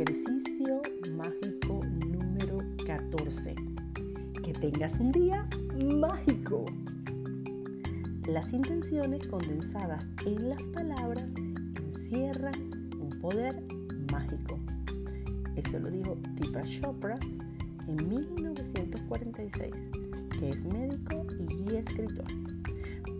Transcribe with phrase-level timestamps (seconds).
[0.00, 0.80] Ejercicio
[1.14, 3.54] mágico número 14.
[4.42, 6.64] Que tengas un día mágico.
[8.26, 11.26] Las intenciones condensadas en las palabras
[11.76, 13.62] encierran un poder
[14.10, 14.58] mágico.
[15.56, 17.18] Eso lo dijo Deepak Chopra
[17.86, 19.74] en 1946,
[20.38, 22.24] que es médico y escritor.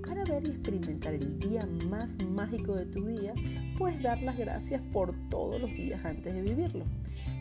[0.06, 3.34] Para ver y experimentar el día más mágico de tu día,
[3.80, 6.84] puedes dar las gracias por todos los días antes de vivirlo.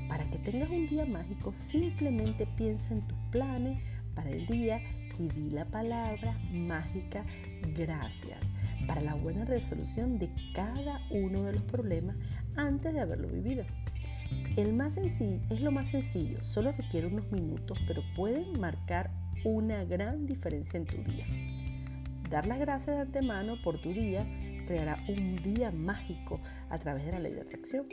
[0.08, 3.84] Para que tengas un día mágico, simplemente piensa en tus planes
[4.16, 4.82] para el día
[5.20, 7.26] y di la palabra mágica
[7.76, 8.40] gracias
[8.88, 12.16] para la buena resolución de cada uno de los problemas
[12.56, 13.66] antes de haberlo vivido.
[14.56, 19.12] El más sencillo es lo más sencillo, solo requiere unos minutos, pero puede marcar
[19.44, 21.26] una gran diferencia en tu día.
[22.30, 24.26] Dar las gracias de antemano por tu día
[24.70, 27.88] creará un día mágico a través de la ley de atracción.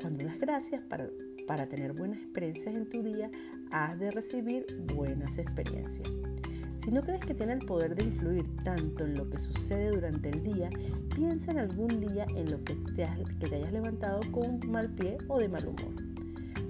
[0.00, 1.08] Cuando das gracias para,
[1.48, 3.28] para tener buenas experiencias en tu día,
[3.72, 6.08] has de recibir buenas experiencias.
[6.78, 10.28] Si no crees que tiene el poder de influir tanto en lo que sucede durante
[10.28, 10.70] el día,
[11.12, 13.04] piensa en algún día en lo que te,
[13.40, 15.94] que te hayas levantado con mal pie o de mal humor.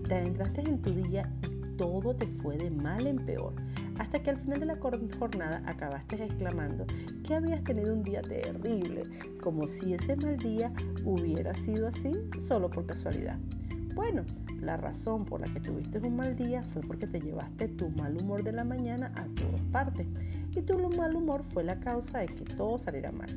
[0.08, 3.52] Te adentraste en tu día y todo te fue de mal en peor,
[4.03, 6.84] hasta que al final de la jornada acabaste exclamando
[7.25, 9.05] que habías tenido un día terrible,
[9.41, 10.72] como si ese mal día
[11.05, 13.39] hubiera sido así solo por casualidad.
[13.95, 14.25] Bueno,
[14.61, 18.20] la razón por la que tuviste un mal día fue porque te llevaste tu mal
[18.20, 20.08] humor de la mañana a todas partes
[20.50, 23.30] y tu mal humor fue la causa de que todo saliera mal.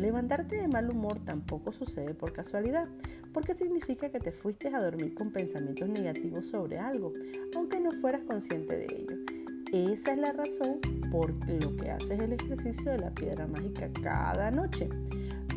[0.00, 2.88] Levantarte de mal humor tampoco sucede por casualidad,
[3.34, 7.12] porque significa que te fuiste a dormir con pensamientos negativos sobre algo,
[7.54, 9.31] aunque no fueras consciente de ello.
[9.72, 14.50] Esa es la razón por lo que haces el ejercicio de la piedra mágica cada
[14.50, 14.90] noche,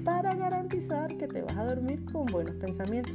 [0.05, 3.13] para garantizar que te vas a dormir con buenos pensamientos.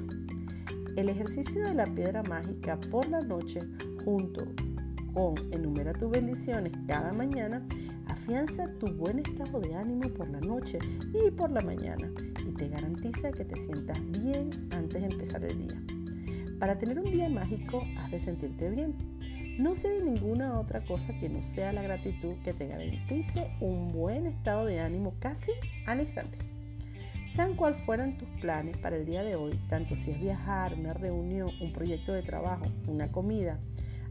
[0.96, 3.62] El ejercicio de la piedra mágica por la noche
[4.04, 4.44] junto
[5.14, 7.66] con enumera tus bendiciones cada mañana
[8.08, 10.80] afianza tu buen estado de ánimo por la noche
[11.14, 12.12] y por la mañana
[12.46, 15.82] y te garantiza que te sientas bien antes de empezar el día.
[16.58, 18.94] Para tener un día mágico has de sentirte bien.
[19.60, 23.92] No sé de ninguna otra cosa que no sea la gratitud que te garantice un
[23.92, 25.52] buen estado de ánimo casi
[25.86, 26.38] al instante.
[27.34, 30.94] Sean cual fueran tus planes para el día de hoy, tanto si es viajar, una
[30.94, 33.58] reunión, un proyecto de trabajo, una comida,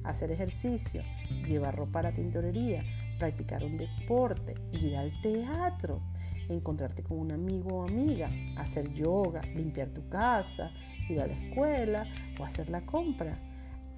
[0.04, 1.02] hacer ejercicio,
[1.48, 2.84] llevar ropa a la tintorería,
[3.18, 6.00] practicar un deporte, ir al teatro,
[6.48, 10.70] encontrarte con un amigo o amiga, hacer yoga, limpiar tu casa,
[11.10, 12.06] ir a la escuela
[12.40, 13.49] o hacer la compra.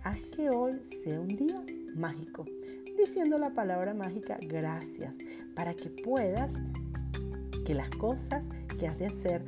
[0.04, 1.64] Haz que hoy sea un día
[1.96, 2.44] mágico,
[2.98, 5.16] diciendo la palabra mágica gracias,
[5.56, 6.52] para que puedas
[7.68, 8.44] que las cosas
[8.80, 9.44] que has de hacer,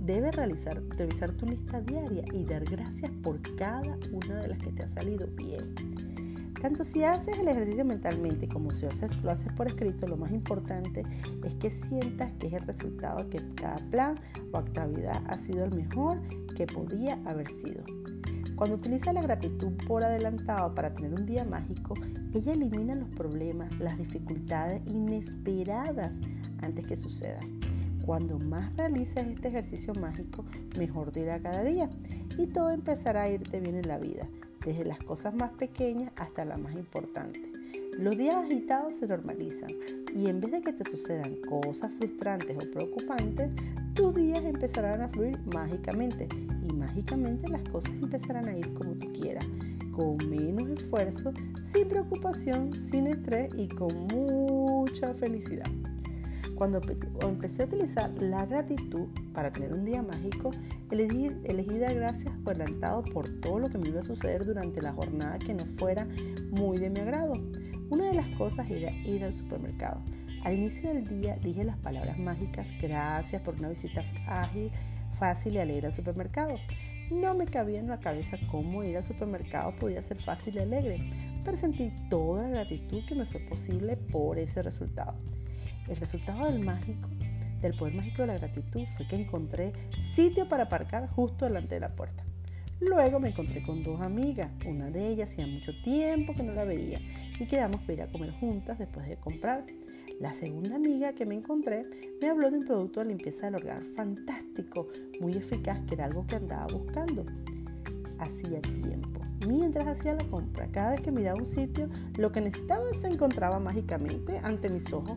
[0.00, 4.72] debes realizar, revisar tu lista diaria y dar gracias por cada una de las que
[4.72, 5.74] te ha salido bien.
[6.58, 8.86] Tanto si haces el ejercicio mentalmente como si
[9.22, 11.02] lo haces por escrito, lo más importante
[11.44, 14.14] es que sientas que es el resultado que cada plan
[14.52, 16.18] o actividad ha sido el mejor
[16.56, 17.84] que podía haber sido.
[18.58, 21.94] Cuando utilizas la gratitud por adelantado para tener un día mágico,
[22.34, 26.16] ella elimina los problemas, las dificultades inesperadas
[26.60, 27.60] antes que sucedan.
[28.04, 30.44] Cuando más realices este ejercicio mágico,
[30.76, 31.88] mejor te irá cada día
[32.36, 34.26] y todo empezará a irte bien en la vida,
[34.66, 37.40] desde las cosas más pequeñas hasta las más importantes.
[37.96, 39.70] Los días agitados se normalizan
[40.14, 43.50] y en vez de que te sucedan cosas frustrantes o preocupantes,
[43.94, 46.28] tus días empezarán a fluir mágicamente
[46.68, 49.44] y mágicamente las cosas empezarán a ir como tú quieras,
[49.92, 51.32] con menos esfuerzo,
[51.62, 55.66] sin preocupación, sin estrés y con mucha felicidad.
[56.54, 56.80] Cuando
[57.20, 60.50] empecé a utilizar la gratitud para tener un día mágico,
[60.90, 64.82] elegí, elegí dar gracias por adelantado por todo lo que me iba a suceder durante
[64.82, 66.08] la jornada que no fuera
[66.50, 67.34] muy de mi agrado.
[67.90, 70.02] Una de las cosas era ir al supermercado.
[70.44, 74.70] Al inicio del día dije las palabras mágicas, gracias por una visita ágil,
[75.18, 76.56] fácil y alegre al supermercado.
[77.10, 81.00] No me cabía en la cabeza cómo ir al supermercado podía ser fácil y alegre,
[81.46, 85.14] pero sentí toda la gratitud que me fue posible por ese resultado.
[85.88, 87.08] El resultado del mágico,
[87.62, 89.72] del poder mágico de la gratitud fue que encontré
[90.14, 92.22] sitio para aparcar justo delante de la puerta.
[92.80, 96.64] Luego me encontré con dos amigas, una de ellas hacía mucho tiempo que no la
[96.64, 97.00] veía
[97.38, 99.64] y quedamos para ir a comer juntas después de comprar.
[100.20, 101.82] La segunda amiga que me encontré
[102.20, 104.88] me habló de un producto de limpieza del hogar fantástico,
[105.20, 107.24] muy eficaz, que era algo que andaba buscando.
[108.18, 109.20] Hacía tiempo.
[109.46, 113.60] Mientras hacía la compra, cada vez que miraba un sitio, lo que necesitaba se encontraba
[113.60, 115.16] mágicamente ante mis ojos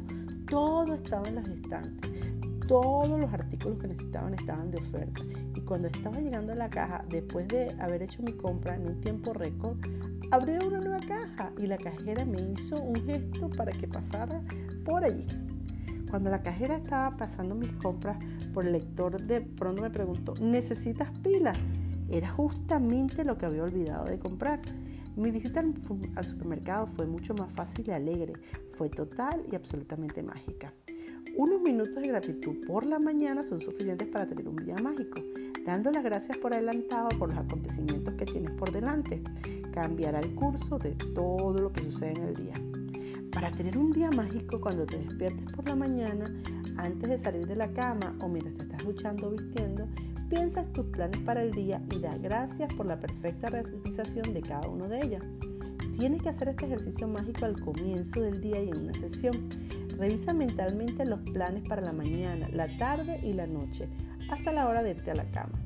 [0.52, 2.12] todo estaba en los estantes.
[2.72, 5.22] Todos los artículos que necesitaban estaban de oferta.
[5.54, 9.02] Y cuando estaba llegando a la caja, después de haber hecho mi compra en un
[9.02, 9.78] tiempo récord,
[10.32, 14.42] abrió una nueva caja y la cajera me hizo un gesto para que pasara
[14.86, 15.28] por allí.
[16.10, 18.18] Cuando la cajera estaba pasando mis compras
[18.54, 21.60] por el lector, de pronto me preguntó, ¿necesitas pilas?
[22.08, 24.62] Era justamente lo que había olvidado de comprar.
[25.18, 28.32] Mi visita al supermercado fue mucho más fácil y alegre.
[28.78, 30.72] Fue total y absolutamente mágica.
[31.38, 35.22] Unos minutos de gratitud por la mañana son suficientes para tener un día mágico,
[35.66, 39.22] dando las gracias por adelantado por los acontecimientos que tienes por delante.
[39.74, 42.54] Cambiará el curso de todo lo que sucede en el día.
[43.32, 46.26] Para tener un día mágico cuando te despiertes por la mañana,
[46.78, 49.88] antes de salir de la cama o mientras te estás duchando o vistiendo,
[50.30, 54.68] piensa tus planes para el día y da gracias por la perfecta realización de cada
[54.68, 55.24] uno de ellos.
[56.02, 59.50] Tienes que hacer este ejercicio mágico al comienzo del día y en una sesión.
[60.00, 63.88] Revisa mentalmente los planes para la mañana, la tarde y la noche,
[64.32, 65.60] hasta la hora de irte a la cama.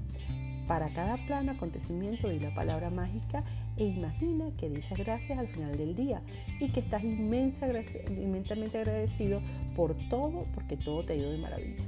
[0.67, 3.45] Para cada plan acontecimiento di la palabra mágica
[3.77, 6.21] e imagina que dices gracias al final del día
[6.59, 9.39] y que estás inmensamente agradecido
[9.73, 11.85] por todo porque todo te ha ido de maravilla.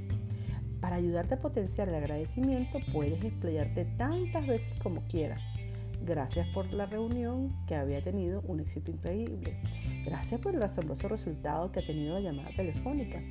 [0.80, 5.42] Para ayudarte a potenciar el agradecimiento puedes explayarte tantas veces como quieras.
[6.00, 9.60] Gracias por la reunión que había tenido un éxito increíble.
[10.04, 13.22] Gracias por el asombroso resultado que ha tenido la llamada telefónica.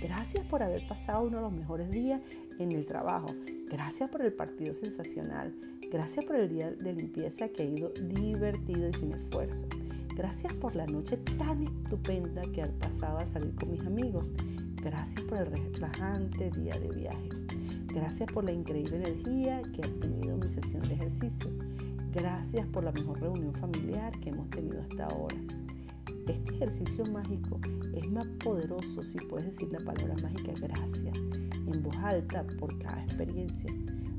[0.00, 2.20] Gracias por haber pasado uno de los mejores días
[2.58, 3.26] en el trabajo.
[3.70, 5.54] Gracias por el partido sensacional.
[5.90, 9.66] Gracias por el día de limpieza que ha ido divertido y sin esfuerzo.
[10.16, 14.24] Gracias por la noche tan estupenda que han pasado al salir con mis amigos.
[14.82, 17.28] Gracias por el relajante día de viaje.
[17.86, 21.50] Gracias por la increíble energía que ha tenido mi sesión de ejercicio.
[22.12, 25.36] Gracias por la mejor reunión familiar que hemos tenido hasta ahora.
[26.28, 27.58] Este ejercicio mágico
[27.94, 31.16] es más poderoso si puedes decir la palabra mágica gracias
[31.66, 33.74] en voz alta por cada experiencia.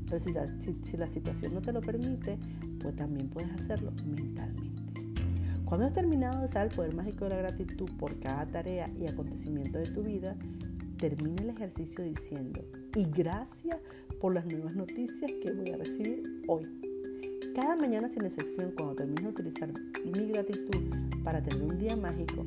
[0.06, 2.36] Pero si la, si, la situación no te lo permite,
[2.80, 4.82] pues también puedes hacerlo mentalmente.
[5.64, 9.06] Cuando has terminado de usar el poder mágico de la gratitud por cada tarea y
[9.06, 10.36] acontecimiento de tu vida,
[10.98, 12.60] termina el ejercicio diciendo,
[12.96, 13.78] y gracias
[14.20, 16.93] por las nuevas noticias que voy a recibir hoy.
[17.54, 19.72] Cada mañana sin excepción, cuando termino de utilizar
[20.04, 20.90] mi gratitud
[21.22, 22.44] para tener un día mágico,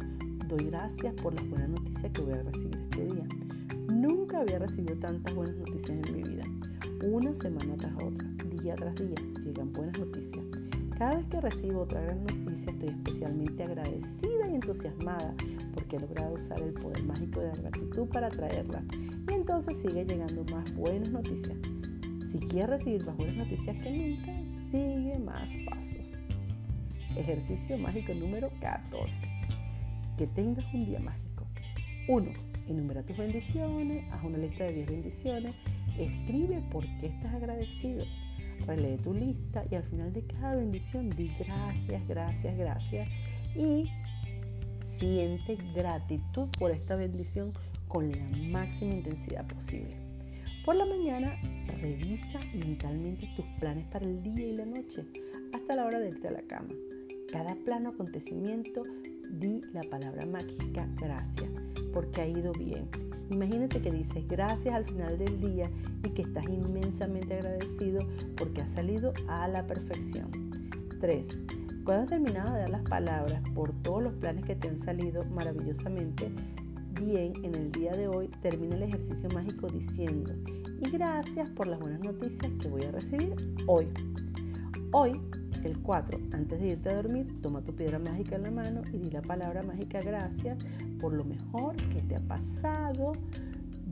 [0.50, 3.28] doy gracias por las buenas noticias que voy a recibir este día.
[3.90, 6.44] Nunca había recibido tantas buenas noticias en mi vida.
[7.10, 8.28] Una semana tras otra,
[8.62, 9.16] día tras día,
[9.46, 10.44] llegan buenas noticias.
[10.98, 15.34] Cada vez que recibo otra gran noticia estoy especialmente agradecida y entusiasmada
[15.74, 18.84] porque he logrado usar el poder mágico de la gratitud para traerla.
[19.30, 21.56] Y entonces sigue llegando más buenas noticias.
[22.38, 24.32] Si quieres recibir buenas noticias que nunca,
[24.70, 26.20] sigue más pasos.
[27.16, 29.12] Ejercicio mágico número 14.
[30.20, 31.48] Que tengas un día mágico.
[32.08, 32.32] 1
[32.68, 35.56] Enumera tus bendiciones, haz una lista de 10 bendiciones,
[35.98, 38.06] escribe por qué estás agradecido,
[38.68, 43.10] relee tu lista y al final de cada bendición di gracias, gracias, gracias
[43.56, 43.90] y
[45.00, 47.52] siente gratitud por esta bendición
[47.88, 50.07] con la máxima intensidad posible.
[50.68, 51.40] Por la mañana,
[51.80, 55.06] revisa mentalmente tus planes para el día y la noche
[55.54, 56.68] hasta la hora de irte a la cama.
[57.32, 58.84] Cada plano acontecimiento
[59.30, 61.50] di la palabra mágica gracias,
[61.94, 62.90] porque ha ido bien.
[63.32, 65.72] Imagínate que dices gracias al final del día
[66.06, 68.02] y que estás inmensamente agradecido
[68.36, 70.30] porque ha salido a la perfección.
[71.00, 71.28] 3.
[71.86, 75.24] Cuando has terminado de dar las palabras por todos los planes que te han salido
[75.28, 76.30] maravillosamente
[77.00, 80.34] bien en el día de hoy, termina el ejercicio mágico diciendo,
[80.80, 83.36] y gracias por las buenas noticias que voy a recibir
[83.68, 83.88] hoy.
[84.92, 85.20] Hoy
[85.64, 86.20] el 4.
[86.32, 89.22] Antes de irte a dormir, toma tu piedra mágica en la mano y di la
[89.22, 90.58] palabra mágica gracias
[91.00, 93.14] por lo mejor que te ha pasado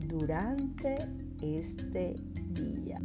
[0.08, 0.96] durante
[1.42, 2.16] este
[2.52, 3.00] día.